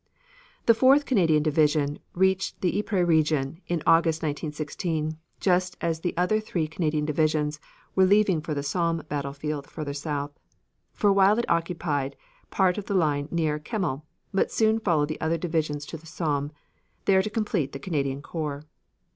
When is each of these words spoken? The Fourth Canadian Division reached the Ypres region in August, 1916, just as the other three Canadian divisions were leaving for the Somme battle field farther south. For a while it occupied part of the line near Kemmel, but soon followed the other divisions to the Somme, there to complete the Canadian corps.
The 0.65 0.73
Fourth 0.73 1.05
Canadian 1.05 1.43
Division 1.43 1.99
reached 2.15 2.61
the 2.61 2.75
Ypres 2.79 3.07
region 3.07 3.61
in 3.67 3.83
August, 3.85 4.23
1916, 4.23 5.19
just 5.39 5.77
as 5.79 5.99
the 5.99 6.17
other 6.17 6.39
three 6.39 6.67
Canadian 6.67 7.05
divisions 7.05 7.59
were 7.93 8.05
leaving 8.05 8.41
for 8.41 8.55
the 8.55 8.63
Somme 8.63 9.03
battle 9.09 9.31
field 9.33 9.69
farther 9.69 9.93
south. 9.93 10.31
For 10.91 11.11
a 11.11 11.13
while 11.13 11.37
it 11.37 11.45
occupied 11.47 12.15
part 12.49 12.79
of 12.79 12.87
the 12.87 12.95
line 12.95 13.27
near 13.29 13.59
Kemmel, 13.59 14.03
but 14.33 14.51
soon 14.51 14.79
followed 14.79 15.07
the 15.09 15.21
other 15.21 15.37
divisions 15.37 15.85
to 15.85 15.97
the 15.97 16.07
Somme, 16.07 16.51
there 17.05 17.21
to 17.21 17.29
complete 17.29 17.71
the 17.71 17.77
Canadian 17.77 18.23
corps. 18.23 18.65